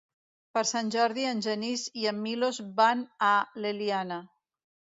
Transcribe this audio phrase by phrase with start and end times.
[0.57, 4.21] Per Sant Jordi en Genís i en Milos van a l'Eliana.